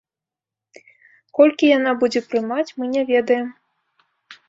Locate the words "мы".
2.81-2.85